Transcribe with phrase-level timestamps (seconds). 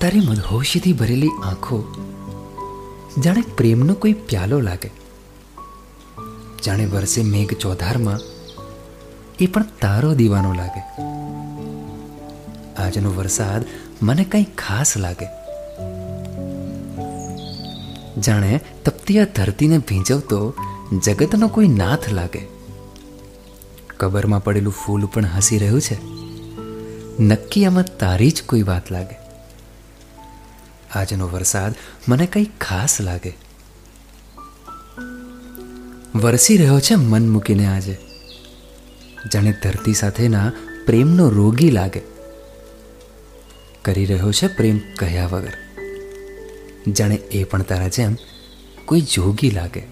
[0.00, 1.84] તારી મદહોશીથી ભરેલી આંખો,
[3.18, 4.90] જાણે પ્રેમનો કોઈ પ્યાલો લાગે.
[6.64, 8.20] જાણે વરસે મેઘ ચોધારમાં
[9.40, 10.80] એ પણ તારો દીવાનો લાગે.
[12.76, 13.64] આજનો વરસાદ
[14.02, 15.26] મને કંઈ ખાસ લાગે.
[18.20, 20.54] જાણે તપતી આ ધરતીને ભીંજવતો
[21.04, 22.46] જગતનો કોઈ નાથ લાગે.
[23.96, 25.96] કબરમાં પડેલું ફૂલ પણ હસી રહ્યું છે.
[27.22, 29.25] નક્કી આમાં તારી જ કોઈ વાત લાગે.
[30.96, 31.74] આજનો વરસાદ
[32.08, 33.36] મને કંઈ ખાસ લાગે.
[36.14, 37.98] વરસી રહ્યો છે મન મૂકીને આજે.
[39.34, 40.52] જાણે ધરતી સાથેના
[40.86, 42.02] પ્રેમનો રોગી લાગે.
[43.84, 45.52] કરી રહ્યો છે પ્રેમ કહ્યા વગર.
[46.92, 48.16] જાણે એ પણ તારા જેમ
[48.84, 49.82] કોઈ જોગી લાગે.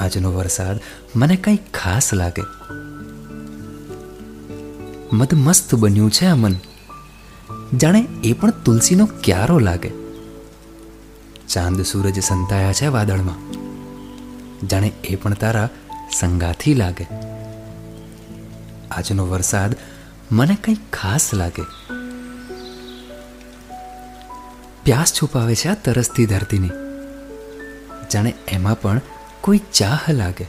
[0.00, 0.80] આજનો વરસાદ
[1.16, 2.42] મને કંઈ ખાસ લાગે.
[5.12, 6.54] મદમસ્ત બન્યું છે આ મન.
[7.76, 9.90] જાણે એ પણ તુલસીનો ક્યારો લાગે.
[11.48, 13.52] ચાંદ સૂરજ સંતાયા છે વાદળમાં.
[14.66, 15.68] જાણે એ પણ તારા
[16.12, 17.06] સંગાથી લાગે.
[18.90, 19.76] આજનો વરસાદ
[20.32, 21.62] મને કંઈ ખાસ લાગે.
[24.84, 26.70] પ્યાસ છુપાવે છે આ તરસતી ધરતીની.
[28.12, 29.00] જાણે એમાં પણ
[29.40, 30.44] કોઈ ચાહ લાગે.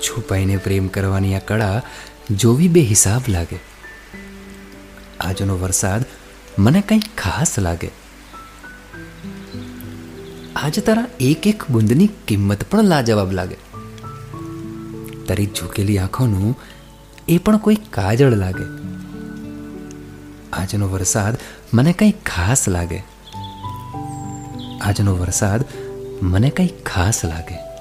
[0.00, 1.82] છુપાઈને પ્રેમ કરવાની આ કળા
[2.30, 3.71] જોવી બે હિસાબ લાગે.
[5.22, 6.04] આજનો વરસાદ
[6.58, 7.90] મને કંઈ ખાસ લાગે.
[10.56, 13.56] આજ તારા એક એક બુંદની કિંમત પણ લાજવાબ લાગે.
[15.26, 16.58] તારી ઝૂકેલી આંખોનું
[17.28, 18.64] એ પણ કોઈ કાજળ લાગે.
[20.52, 21.36] આજનો વરસાદ
[21.74, 23.02] મને કંઈ ખાસ લાગે.
[24.82, 25.64] આજનો વરસાદ
[26.22, 27.71] મને કંઈ ખાસ લાગે.